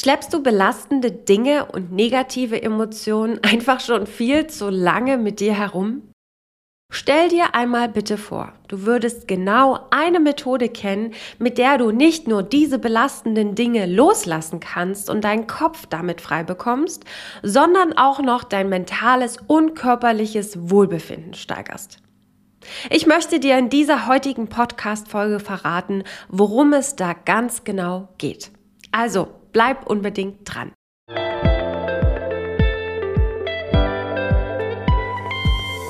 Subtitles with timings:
[0.00, 6.10] Schleppst du belastende Dinge und negative Emotionen einfach schon viel zu lange mit dir herum?
[6.90, 12.26] Stell dir einmal bitte vor, du würdest genau eine Methode kennen, mit der du nicht
[12.28, 17.04] nur diese belastenden Dinge loslassen kannst und deinen Kopf damit frei bekommst,
[17.42, 21.98] sondern auch noch dein mentales und körperliches Wohlbefinden steigerst.
[22.88, 28.50] Ich möchte dir in dieser heutigen Podcast-Folge verraten, worum es da ganz genau geht.
[28.92, 30.72] Also, bleib unbedingt dran.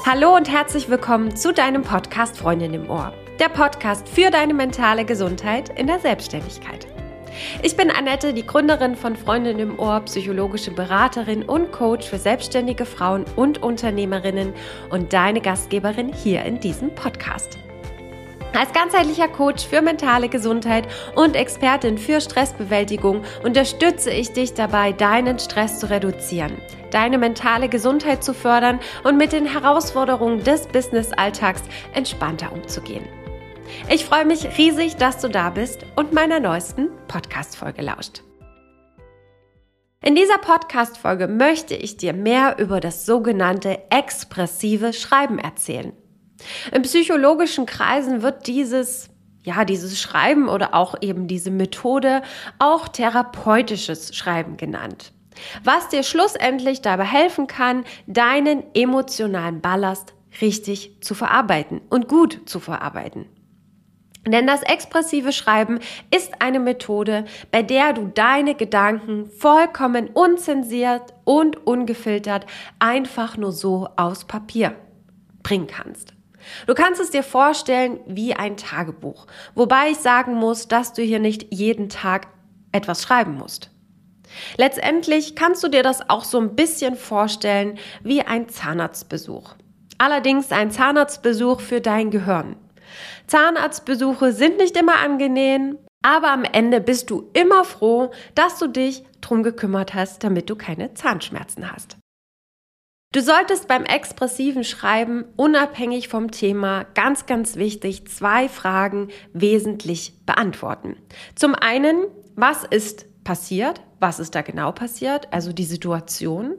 [0.06, 3.12] Hallo und herzlich willkommen zu deinem Podcast Freundin im Ohr.
[3.38, 6.86] Der Podcast für deine mentale Gesundheit in der Selbstständigkeit.
[7.62, 12.86] Ich bin Annette, die Gründerin von Freundin im Ohr, psychologische Beraterin und Coach für selbstständige
[12.86, 14.52] Frauen und Unternehmerinnen
[14.90, 17.58] und deine Gastgeberin hier in diesem Podcast.
[18.52, 25.38] Als ganzheitlicher Coach für mentale Gesundheit und Expertin für Stressbewältigung unterstütze ich dich dabei, deinen
[25.38, 31.62] Stress zu reduzieren, deine mentale Gesundheit zu fördern und mit den Herausforderungen des Business-Alltags
[31.94, 33.04] entspannter umzugehen.
[33.88, 38.22] Ich freue mich riesig, dass du da bist und meiner neuesten Podcast-Folge lauscht.
[40.04, 45.92] In dieser Podcast-Folge möchte ich dir mehr über das sogenannte expressive Schreiben erzählen.
[46.72, 49.10] In psychologischen Kreisen wird dieses
[49.42, 52.22] ja, dieses Schreiben oder auch eben diese Methode
[52.58, 55.12] auch therapeutisches Schreiben genannt.
[55.64, 62.60] Was dir schlussendlich dabei helfen kann, deinen emotionalen Ballast richtig zu verarbeiten und gut zu
[62.60, 63.26] verarbeiten.
[64.26, 65.80] Denn das expressive Schreiben
[66.14, 72.44] ist eine Methode, bei der du deine Gedanken vollkommen unzensiert und ungefiltert
[72.78, 74.74] einfach nur so aus Papier
[75.42, 76.12] bringen kannst.
[76.66, 81.18] Du kannst es dir vorstellen wie ein Tagebuch, wobei ich sagen muss, dass du hier
[81.18, 82.28] nicht jeden Tag
[82.72, 83.70] etwas schreiben musst.
[84.56, 89.54] Letztendlich kannst du dir das auch so ein bisschen vorstellen wie ein Zahnarztbesuch.
[89.98, 92.56] Allerdings ein Zahnarztbesuch für dein Gehirn.
[93.26, 99.04] Zahnarztbesuche sind nicht immer angenehm, aber am Ende bist du immer froh, dass du dich
[99.20, 101.99] drum gekümmert hast, damit du keine Zahnschmerzen hast.
[103.12, 110.96] Du solltest beim expressiven Schreiben unabhängig vom Thema ganz, ganz wichtig zwei Fragen wesentlich beantworten.
[111.34, 112.04] Zum einen,
[112.36, 113.80] was ist passiert?
[113.98, 115.26] Was ist da genau passiert?
[115.32, 116.54] Also die Situation.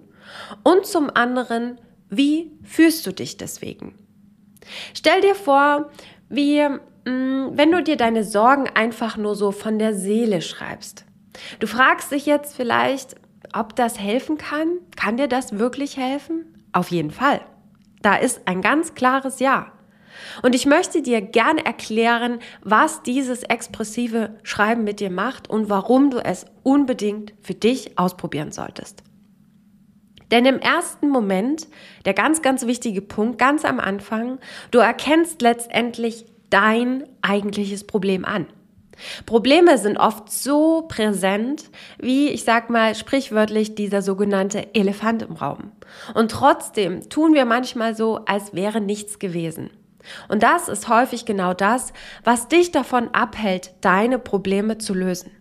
[0.63, 1.79] Und zum anderen,
[2.09, 3.95] wie fühlst du dich deswegen?
[4.93, 5.89] Stell dir vor,
[6.27, 11.05] wie mm, wenn du dir deine Sorgen einfach nur so von der Seele schreibst.
[11.61, 13.15] Du fragst dich jetzt vielleicht,
[13.53, 14.79] ob das helfen kann?
[14.95, 16.65] Kann dir das wirklich helfen?
[16.73, 17.41] Auf jeden Fall.
[18.01, 19.71] Da ist ein ganz klares Ja.
[20.41, 26.09] Und ich möchte dir gerne erklären, was dieses expressive Schreiben mit dir macht und warum
[26.09, 29.03] du es unbedingt für dich ausprobieren solltest.
[30.31, 31.67] Denn im ersten Moment,
[32.05, 34.39] der ganz, ganz wichtige Punkt, ganz am Anfang,
[34.71, 38.47] du erkennst letztendlich dein eigentliches Problem an.
[39.25, 41.69] Probleme sind oft so präsent,
[41.99, 45.71] wie ich sag mal sprichwörtlich dieser sogenannte Elefant im Raum.
[46.13, 49.69] Und trotzdem tun wir manchmal so, als wäre nichts gewesen.
[50.27, 55.31] Und das ist häufig genau das, was dich davon abhält, deine Probleme zu lösen.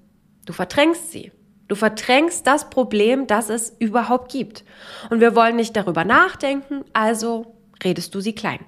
[0.46, 1.32] Du verdrängst sie.
[1.68, 4.64] Du verdrängst das Problem, das es überhaupt gibt.
[5.08, 7.54] Und wir wollen nicht darüber nachdenken, also
[7.84, 8.66] redest du sie klein.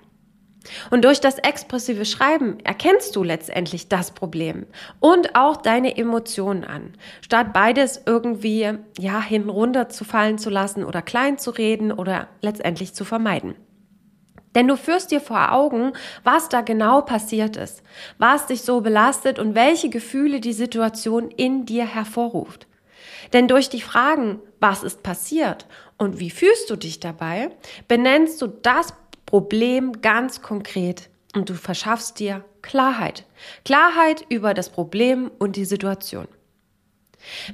[0.90, 4.66] Und durch das expressive Schreiben erkennst du letztendlich das Problem
[5.00, 10.84] und auch deine Emotionen an, statt beides irgendwie ja hin runter zu fallen zu lassen
[10.84, 13.54] oder klein zu reden oder letztendlich zu vermeiden.
[14.54, 15.92] Denn du führst dir vor Augen,
[16.24, 17.82] was da genau passiert ist,
[18.18, 22.66] was dich so belastet und welche Gefühle die Situation in dir hervorruft.
[23.32, 27.50] Denn durch die Fragen, was ist passiert und wie fühlst du dich dabei,
[27.88, 28.94] benennst du das
[29.32, 33.24] Problem ganz konkret und du verschaffst dir Klarheit.
[33.64, 36.28] Klarheit über das Problem und die Situation.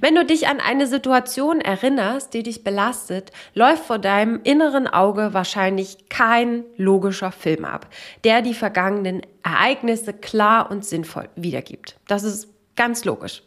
[0.00, 5.34] Wenn du dich an eine Situation erinnerst, die dich belastet, läuft vor deinem inneren Auge
[5.34, 7.86] wahrscheinlich kein logischer Film ab,
[8.25, 11.97] der die vergangenen Ereignisse klar und sinnvoll wiedergibt.
[12.09, 13.45] Das ist ganz logisch.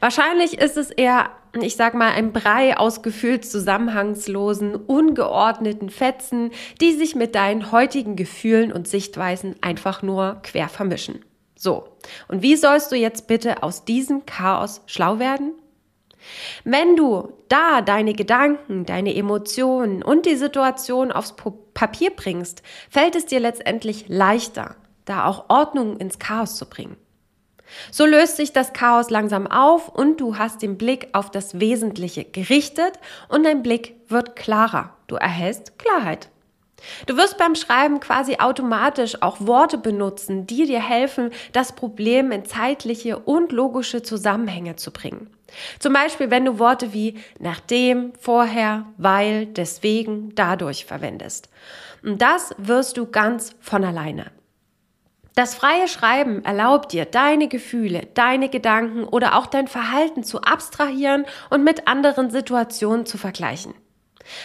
[0.00, 1.30] Wahrscheinlich ist es eher,
[1.60, 6.50] ich sag mal, ein Brei aus gefühlt zusammenhangslosen, ungeordneten Fetzen,
[6.80, 11.24] die sich mit deinen heutigen Gefühlen und Sichtweisen einfach nur quer vermischen.
[11.56, 11.88] So,
[12.28, 15.52] und wie sollst du jetzt bitte aus diesem Chaos schlau werden?
[16.64, 21.34] Wenn du da deine Gedanken, deine Emotionen und die Situation aufs
[21.74, 26.96] Papier bringst, fällt es dir letztendlich leichter, da auch Ordnung ins Chaos zu bringen.
[27.90, 32.24] So löst sich das Chaos langsam auf und du hast den Blick auf das Wesentliche
[32.24, 32.98] gerichtet
[33.28, 34.94] und dein Blick wird klarer.
[35.06, 36.28] Du erhältst Klarheit.
[37.06, 42.44] Du wirst beim Schreiben quasi automatisch auch Worte benutzen, die dir helfen, das Problem in
[42.44, 45.28] zeitliche und logische Zusammenhänge zu bringen.
[45.78, 51.48] Zum Beispiel, wenn du Worte wie nachdem, vorher, weil, deswegen, dadurch verwendest.
[52.02, 54.26] Und das wirst du ganz von alleine.
[55.38, 61.26] Das freie Schreiben erlaubt dir, deine Gefühle, deine Gedanken oder auch dein Verhalten zu abstrahieren
[61.48, 63.72] und mit anderen Situationen zu vergleichen.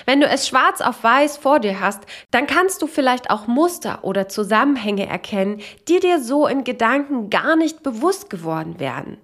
[0.05, 4.03] Wenn du es schwarz auf weiß vor dir hast, dann kannst du vielleicht auch Muster
[4.03, 9.17] oder Zusammenhänge erkennen, die dir so in Gedanken gar nicht bewusst geworden wären.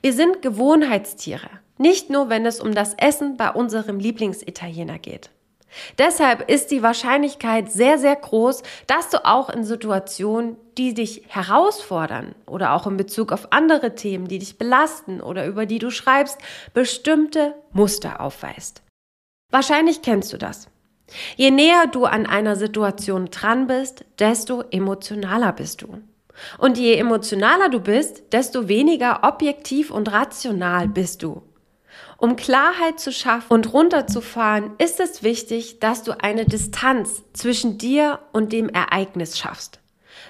[0.00, 5.28] Wir sind Gewohnheitstiere, nicht nur wenn es um das Essen bei unserem Lieblingsitaliener geht.
[5.98, 12.34] Deshalb ist die Wahrscheinlichkeit sehr, sehr groß, dass du auch in Situationen, die dich herausfordern
[12.46, 16.38] oder auch in Bezug auf andere Themen, die dich belasten oder über die du schreibst,
[16.72, 18.82] bestimmte Muster aufweist.
[19.50, 20.68] Wahrscheinlich kennst du das.
[21.36, 26.02] Je näher du an einer Situation dran bist, desto emotionaler bist du.
[26.58, 31.42] Und je emotionaler du bist, desto weniger objektiv und rational bist du.
[32.20, 38.18] Um Klarheit zu schaffen und runterzufahren, ist es wichtig, dass du eine Distanz zwischen dir
[38.32, 39.78] und dem Ereignis schaffst.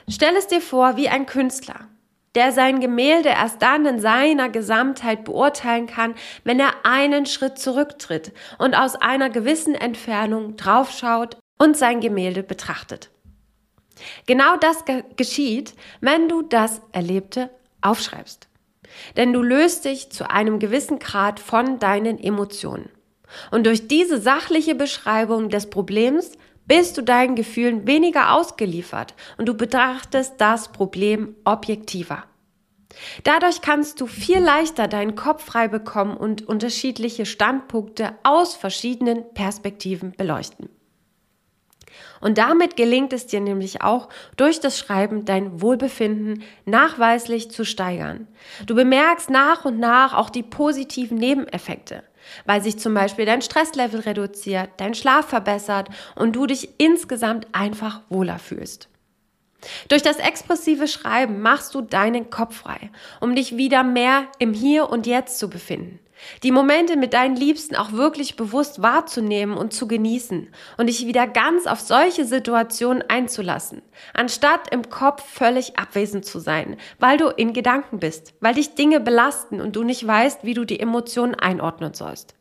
[0.06, 1.88] Stell es dir vor wie ein Künstler,
[2.35, 6.14] der sein Gemälde erst dann in seiner Gesamtheit beurteilen kann,
[6.44, 13.08] wenn er einen Schritt zurücktritt und aus einer gewissen Entfernung draufschaut und sein Gemälde betrachtet.
[14.26, 14.84] Genau das
[15.17, 17.49] geschieht, wenn du das Erlebte
[17.81, 18.46] aufschreibst.
[19.17, 22.90] Denn du löst dich zu einem gewissen Grad von deinen Emotionen.
[23.50, 26.32] Und durch diese sachliche Beschreibung des Problems
[26.67, 32.25] bist du deinen Gefühlen weniger ausgeliefert und du betrachtest das Problem objektiver.
[33.25, 40.12] Dadurch kannst du viel leichter deinen Kopf frei bekommen und unterschiedliche Standpunkte aus verschiedenen Perspektiven
[40.12, 40.69] beleuchten.
[42.20, 48.26] Und damit gelingt es dir nämlich auch, durch das Schreiben dein Wohlbefinden nachweislich zu steigern.
[48.67, 52.03] Du bemerkst nach und nach auch die positiven Nebeneffekte,
[52.44, 58.03] weil sich zum Beispiel dein Stresslevel reduziert, dein Schlaf verbessert und du dich insgesamt einfach
[58.09, 58.88] wohler fühlst.
[59.88, 64.88] Durch das expressive Schreiben machst du deinen Kopf frei, um dich wieder mehr im Hier
[64.88, 65.99] und Jetzt zu befinden.
[66.43, 71.26] Die Momente mit deinen Liebsten auch wirklich bewusst wahrzunehmen und zu genießen und dich wieder
[71.26, 73.82] ganz auf solche Situationen einzulassen,
[74.15, 79.00] anstatt im Kopf völlig abwesend zu sein, weil du in Gedanken bist, weil dich Dinge
[79.00, 82.35] belasten und du nicht weißt, wie du die Emotionen einordnen sollst.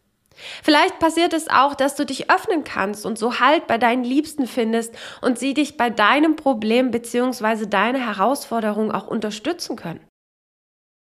[0.63, 4.47] Vielleicht passiert es auch, dass du dich öffnen kannst und so Halt bei deinen Liebsten
[4.47, 7.65] findest und sie dich bei deinem Problem bzw.
[7.65, 10.06] deiner Herausforderung auch unterstützen können.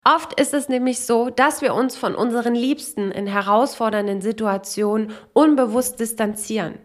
[0.06, 5.98] Oft ist es nämlich so, dass wir uns von unseren Liebsten in herausfordernden Situationen unbewusst
[5.98, 6.78] distanzieren,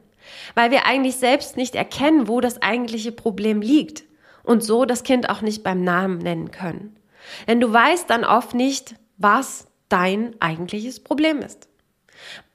[0.56, 4.06] weil wir eigentlich selbst nicht erkennen, wo das eigentliche Problem liegt
[4.42, 6.96] und so das Kind auch nicht beim Namen nennen können.
[7.48, 11.70] Denn du weißt dann oft nicht, was dein eigentliches Problem ist.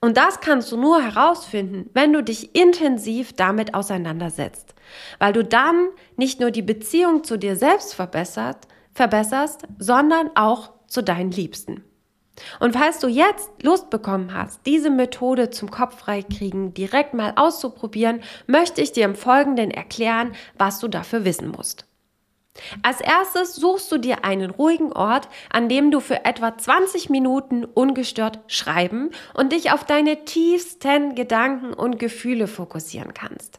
[0.00, 4.74] Und das kannst du nur herausfinden, wenn du dich intensiv damit auseinandersetzt,
[5.20, 8.66] weil du dann nicht nur die Beziehung zu dir selbst verbessert,
[8.96, 11.84] verbesserst, sondern auch zu deinen Liebsten.
[12.60, 18.20] Und falls du jetzt Lust bekommen hast, diese Methode zum Kopf freikriegen direkt mal auszuprobieren,
[18.46, 21.86] möchte ich dir im Folgenden erklären, was du dafür wissen musst.
[22.82, 27.64] Als erstes suchst du dir einen ruhigen Ort, an dem du für etwa 20 Minuten
[27.64, 33.58] ungestört schreiben und dich auf deine tiefsten Gedanken und Gefühle fokussieren kannst.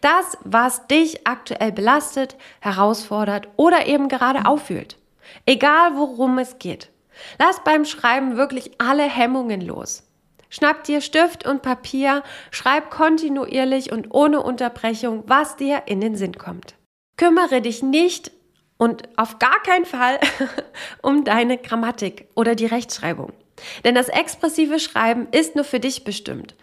[0.00, 4.98] Das, was dich aktuell belastet, herausfordert oder eben gerade auffühlt.
[5.46, 6.90] Egal worum es geht.
[7.38, 10.04] Lass beim Schreiben wirklich alle Hemmungen los.
[10.50, 16.36] Schnapp dir Stift und Papier, schreib kontinuierlich und ohne Unterbrechung, was dir in den Sinn
[16.36, 16.74] kommt.
[17.16, 18.32] Kümmere dich nicht
[18.76, 20.20] und auf gar keinen Fall
[21.02, 23.32] um deine Grammatik oder die Rechtschreibung.
[23.84, 26.54] Denn das expressive Schreiben ist nur für dich bestimmt.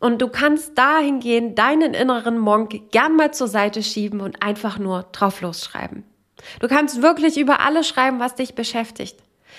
[0.00, 5.04] Und du kannst dahingehend deinen inneren Monk gern mal zur Seite schieben und einfach nur
[5.12, 6.04] drauf losschreiben.
[6.60, 9.16] Du kannst wirklich über alles schreiben, was dich beschäftigt.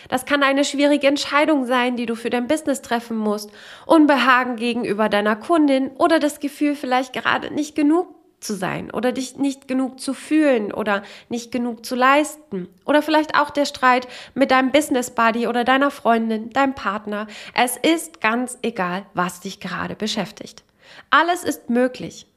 [0.09, 3.51] Das kann eine schwierige Entscheidung sein, die du für dein Business treffen musst,
[3.85, 8.07] Unbehagen gegenüber deiner Kundin oder das Gefühl vielleicht gerade nicht genug
[8.43, 12.67] zu sein oder dich nicht genug zu fühlen oder nicht genug zu leisten.
[12.85, 17.27] Oder vielleicht auch der Streit mit deinem Business Buddy oder deiner Freundin, deinem Partner.
[17.53, 20.63] Es ist ganz egal, was dich gerade beschäftigt.
[21.09, 22.27] Alles ist möglich.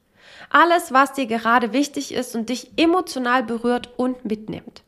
[0.49, 4.83] Alles, was dir gerade wichtig ist und dich emotional berührt und mitnimmt.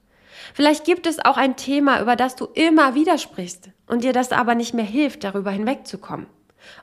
[0.54, 4.32] Vielleicht gibt es auch ein Thema, über das du immer wieder sprichst und dir das
[4.32, 6.28] aber nicht mehr hilft, darüber hinwegzukommen.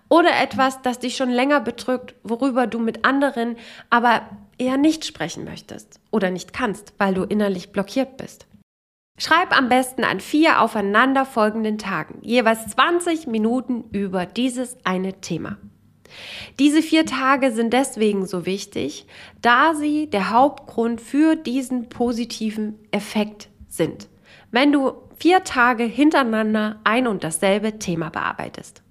[0.08, 3.56] Oder etwas, das dich schon länger bedrückt, worüber du mit anderen
[3.90, 4.22] aber
[4.58, 8.46] eher nicht sprechen möchtest oder nicht kannst, weil du innerlich blockiert bist.
[9.18, 15.56] Schreib am besten an vier aufeinanderfolgenden Tagen jeweils 20 Minuten über dieses eine Thema.
[16.58, 19.06] Diese vier Tage sind deswegen so wichtig,
[19.40, 24.08] da sie der Hauptgrund für diesen positiven Effekt sind,
[24.50, 28.83] wenn du vier Tage hintereinander ein und dasselbe Thema bearbeitest.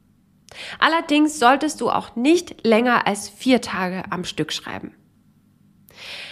[0.80, 4.96] Allerdings solltest du auch nicht länger als vier Tage am Stück schreiben.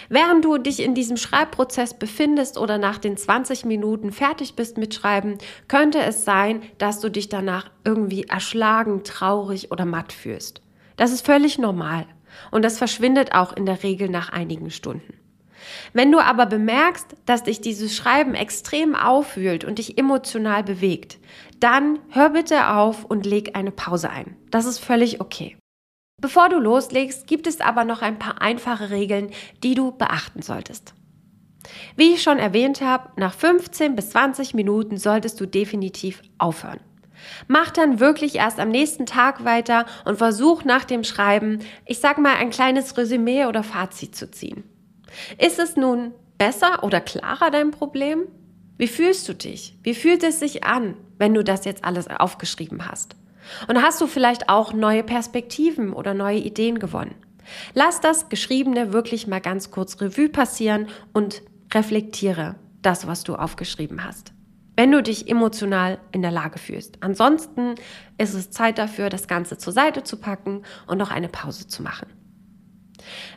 [0.08, 4.94] Während du dich in diesem Schreibprozess befindest oder nach den 20 Minuten fertig bist mit
[4.94, 5.38] Schreiben,
[5.68, 10.60] könnte es sein, dass du dich danach irgendwie erschlagen, traurig oder matt fühlst.
[10.96, 12.06] Das ist völlig normal
[12.50, 15.14] und das verschwindet auch in der Regel nach einigen Stunden.
[15.92, 21.18] Wenn du aber bemerkst, dass dich dieses Schreiben extrem aufwühlt und dich emotional bewegt,
[21.60, 24.36] dann hör bitte auf und leg eine Pause ein.
[24.50, 25.56] Das ist völlig okay.
[26.20, 29.30] Bevor du loslegst, gibt es aber noch ein paar einfache Regeln,
[29.62, 30.94] die du beachten solltest.
[31.96, 36.80] Wie ich schon erwähnt habe, nach 15 bis 20 Minuten solltest du definitiv aufhören.
[37.46, 42.18] Mach dann wirklich erst am nächsten Tag weiter und versuch nach dem Schreiben, ich sag
[42.18, 44.64] mal, ein kleines Resümee oder Fazit zu ziehen.
[45.38, 48.24] Ist es nun besser oder klarer dein Problem?
[48.78, 49.76] Wie fühlst du dich?
[49.82, 53.16] Wie fühlt es sich an, wenn du das jetzt alles aufgeschrieben hast?
[53.68, 57.14] Und hast du vielleicht auch neue Perspektiven oder neue Ideen gewonnen?
[57.74, 61.42] Lass das Geschriebene wirklich mal ganz kurz Revue passieren und
[61.74, 64.32] reflektiere das, was du aufgeschrieben hast
[64.76, 66.98] wenn du dich emotional in der Lage fühlst.
[67.00, 67.74] Ansonsten
[68.18, 71.82] ist es Zeit dafür, das Ganze zur Seite zu packen und noch eine Pause zu
[71.82, 72.08] machen.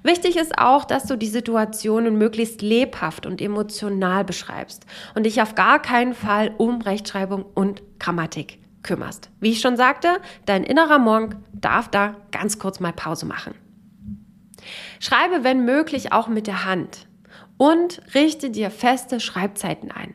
[0.03, 5.55] Wichtig ist auch, dass du die Situationen möglichst lebhaft und emotional beschreibst und dich auf
[5.55, 9.29] gar keinen Fall um Rechtschreibung und Grammatik kümmerst.
[9.39, 13.55] Wie ich schon sagte, dein innerer Monk darf da ganz kurz mal Pause machen.
[14.99, 17.07] Schreibe, wenn möglich, auch mit der Hand
[17.57, 20.13] und richte dir feste Schreibzeiten ein.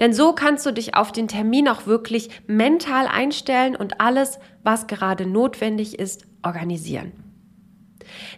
[0.00, 4.86] Denn so kannst du dich auf den Termin auch wirklich mental einstellen und alles, was
[4.86, 7.12] gerade notwendig ist, organisieren.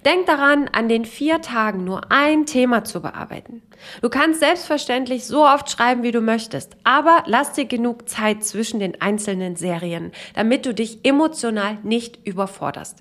[0.05, 3.63] Denk daran, an den vier Tagen nur ein Thema zu bearbeiten.
[4.03, 8.81] Du kannst selbstverständlich so oft schreiben, wie du möchtest, aber lass dir genug Zeit zwischen
[8.81, 12.99] den einzelnen Serien, damit du dich emotional nicht überforderst.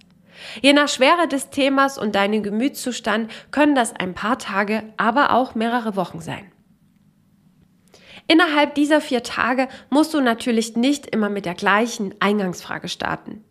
[0.62, 5.55] Je nach Schwere des Themas und deinem Gemütszustand können das ein paar Tage, aber auch
[5.55, 6.51] mehrere Wochen sein.
[8.27, 13.43] Innerhalb dieser vier Tage musst du natürlich nicht immer mit der gleichen Eingangsfrage starten.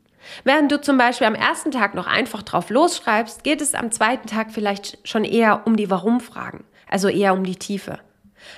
[0.44, 4.28] Während du zum Beispiel am ersten Tag noch einfach drauf losschreibst, geht es am zweiten
[4.28, 7.98] Tag vielleicht schon eher um die Warum-Fragen, also eher um die Tiefe.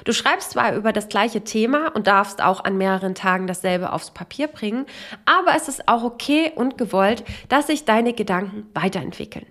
[0.05, 4.13] Du schreibst zwar über das gleiche Thema und darfst auch an mehreren Tagen dasselbe aufs
[4.13, 4.87] Papier bringen,
[5.25, 9.47] aber es ist auch okay und gewollt, dass sich deine Gedanken weiterentwickeln.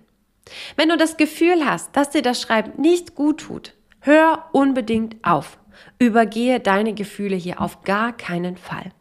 [0.76, 5.58] Wenn du das Gefühl hast, dass dir das Schreiben nicht gut tut, hör unbedingt auf.
[5.98, 8.92] Übergehe deine Gefühle hier auf gar keinen Fall.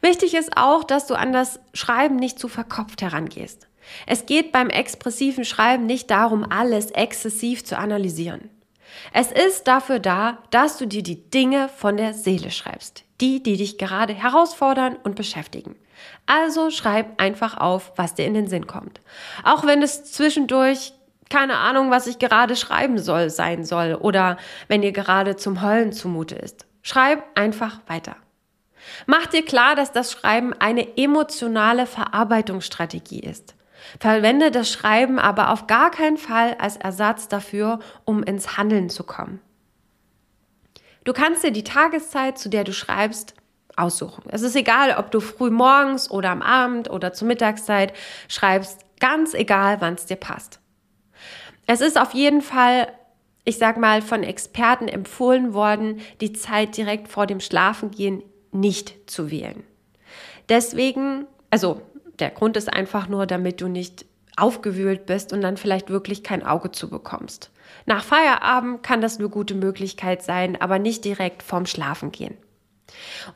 [0.00, 3.68] Wichtig ist auch, dass du an das Schreiben nicht zu verkopft herangehst.
[4.06, 8.50] Es geht beim expressiven Schreiben nicht darum, alles exzessiv zu analysieren.
[9.12, 13.56] Es ist dafür da, dass du dir die Dinge von der Seele schreibst, die, die
[13.56, 15.76] dich gerade herausfordern und beschäftigen.
[16.26, 19.00] Also schreib einfach auf, was dir in den Sinn kommt.
[19.44, 20.92] Auch wenn es zwischendurch
[21.28, 24.36] keine Ahnung, was ich gerade schreiben soll, sein soll oder
[24.66, 26.66] wenn dir gerade zum Heulen zumute ist.
[26.82, 28.16] Schreib einfach weiter.
[29.06, 33.54] Mach dir klar, dass das Schreiben eine emotionale Verarbeitungsstrategie ist.
[33.98, 39.04] Verwende das Schreiben aber auf gar keinen Fall als Ersatz dafür, um ins Handeln zu
[39.04, 39.40] kommen.
[41.04, 43.34] Du kannst dir die Tageszeit, zu der du schreibst,
[43.76, 44.24] aussuchen.
[44.28, 47.94] Es ist egal, ob du früh morgens oder am Abend oder zur Mittagszeit
[48.28, 50.60] schreibst, ganz egal, wann es dir passt.
[51.66, 52.88] Es ist auf jeden Fall,
[53.44, 59.30] ich sag mal, von Experten empfohlen worden, die Zeit direkt vor dem Schlafengehen nicht zu
[59.30, 59.62] wählen.
[60.48, 61.82] Deswegen, also
[62.18, 64.04] der Grund ist einfach nur, damit du nicht
[64.36, 67.50] aufgewühlt bist und dann vielleicht wirklich kein Auge zu bekommst.
[67.86, 72.36] Nach Feierabend kann das eine gute Möglichkeit sein, aber nicht direkt vorm Schlafengehen.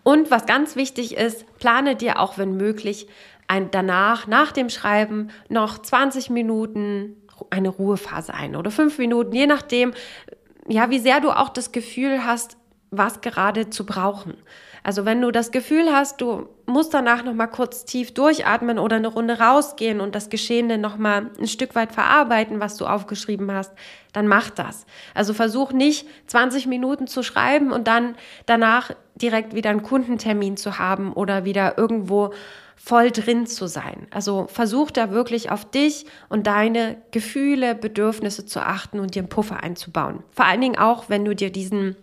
[0.03, 3.07] Und was ganz wichtig ist, plane dir auch, wenn möglich,
[3.47, 7.17] ein, danach, nach dem Schreiben, noch 20 Minuten
[7.51, 9.93] eine Ruhephase ein oder fünf Minuten, je nachdem,
[10.69, 12.57] ja, wie sehr du auch das Gefühl hast,
[12.91, 14.35] was gerade zu brauchen.
[14.85, 18.97] Also wenn du das Gefühl hast, du musst danach noch mal kurz tief durchatmen oder
[18.97, 23.51] eine Runde rausgehen und das Geschehene noch mal ein Stück weit verarbeiten, was du aufgeschrieben
[23.51, 23.73] hast,
[24.13, 24.85] dann mach das.
[25.15, 28.15] Also versuch nicht 20 Minuten zu schreiben und dann
[28.45, 32.35] danach direkt wieder einen Kundentermin zu haben oder wieder irgendwo
[32.77, 34.07] voll drin zu sein.
[34.11, 39.31] Also versuch da wirklich auf dich und deine Gefühle, Bedürfnisse zu achten und dir einen
[39.31, 40.23] Puffer einzubauen.
[40.31, 41.97] Vor allen Dingen auch, wenn du dir diesen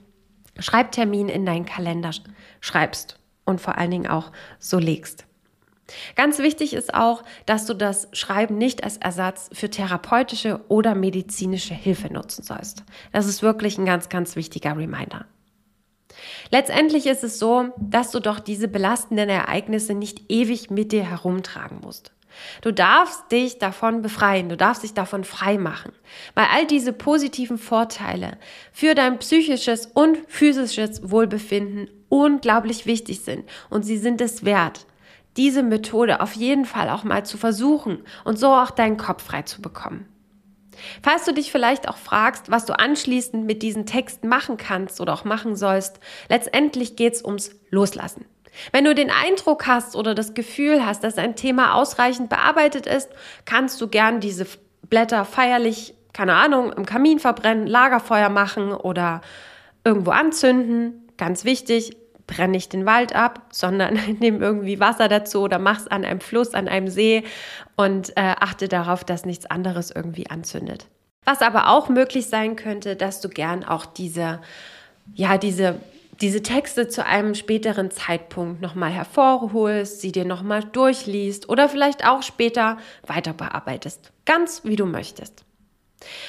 [0.62, 2.12] Schreibtermin in deinen Kalender
[2.60, 5.25] schreibst und vor allen Dingen auch so legst.
[6.15, 11.74] Ganz wichtig ist auch, dass du das Schreiben nicht als Ersatz für therapeutische oder medizinische
[11.74, 12.84] Hilfe nutzen sollst.
[13.12, 15.25] Das ist wirklich ein ganz, ganz wichtiger Reminder.
[16.51, 21.80] Letztendlich ist es so, dass du doch diese belastenden Ereignisse nicht ewig mit dir herumtragen
[21.84, 22.12] musst.
[22.62, 25.92] Du darfst dich davon befreien, du darfst dich davon frei machen,
[26.34, 28.38] weil all diese positiven Vorteile
[28.72, 34.86] für dein psychisches und physisches Wohlbefinden unglaublich wichtig sind und sie sind es wert,
[35.38, 39.44] diese Methode auf jeden Fall auch mal zu versuchen und so auch deinen Kopf frei
[39.44, 40.11] zu bekommen.
[41.04, 45.13] Falls du dich vielleicht auch fragst, was du anschließend mit diesen Texten machen kannst oder
[45.13, 46.00] auch machen sollst,
[46.30, 48.25] letztendlich geht es ums Loslassen.
[48.72, 53.10] Wenn du den Eindruck hast oder das Gefühl hast, dass ein Thema ausreichend bearbeitet ist,
[53.46, 54.46] kannst du gern diese
[54.90, 59.22] Blätter feierlich, keine Ahnung, im Kamin verbrennen, Lagerfeuer machen oder
[59.86, 61.08] irgendwo anzünden.
[61.18, 61.96] Ganz wichtig,
[62.32, 66.54] brenne nicht den Wald ab, sondern nimm irgendwie Wasser dazu oder mach's an einem Fluss,
[66.54, 67.24] an einem See
[67.76, 70.88] und äh, achte darauf, dass nichts anderes irgendwie anzündet.
[71.26, 74.40] Was aber auch möglich sein könnte, dass du gern auch diese,
[75.14, 75.80] ja, diese
[76.22, 82.22] diese Texte zu einem späteren Zeitpunkt nochmal hervorholst, sie dir nochmal durchliest oder vielleicht auch
[82.22, 84.12] später weiter bearbeitest.
[84.26, 85.44] Ganz wie du möchtest.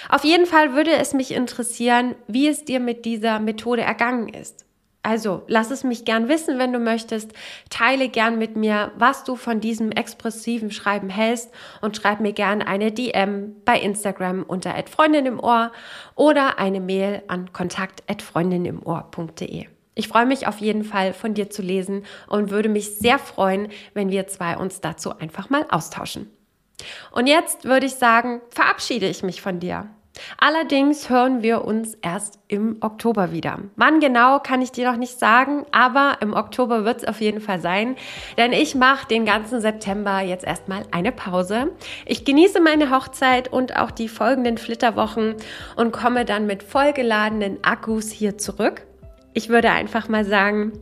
[0.09, 4.64] Auf jeden Fall würde es mich interessieren, wie es dir mit dieser Methode ergangen ist.
[5.04, 7.32] Also lass es mich gern wissen, wenn du möchtest.
[7.71, 12.62] Teile gern mit mir, was du von diesem expressiven Schreiben hältst und schreib mir gern
[12.62, 15.73] eine DM bei Instagram unter Freundin im Ohr
[16.14, 19.66] oder eine Mail an kontakt@freundinimohr.de.
[19.94, 23.71] Ich freue mich auf jeden Fall von dir zu lesen und würde mich sehr freuen,
[23.94, 26.30] wenn wir zwei uns dazu einfach mal austauschen.
[27.11, 29.88] Und jetzt würde ich sagen, verabschiede ich mich von dir.
[30.38, 33.59] Allerdings hören wir uns erst im Oktober wieder.
[33.77, 37.40] Wann genau kann ich dir noch nicht sagen, aber im Oktober wird es auf jeden
[37.40, 37.96] Fall sein,
[38.37, 41.72] denn ich mache den ganzen September jetzt erstmal eine Pause.
[42.07, 45.37] Ich genieße meine Hochzeit und auch die folgenden Flitterwochen
[45.77, 48.87] und komme dann mit vollgeladenen Akkus hier zurück.
[49.35, 50.72] Ich würde einfach mal sagen,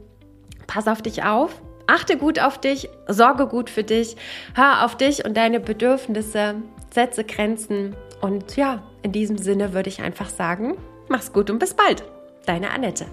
[0.66, 4.16] pass auf dich auf, achte gut auf dich, sorge gut für dich,
[4.54, 6.56] hör auf dich und deine Bedürfnisse,
[6.92, 10.76] setze Grenzen und ja, in diesem Sinne würde ich einfach sagen,
[11.08, 12.04] mach's gut und bis bald.
[12.46, 13.06] Deine Annette.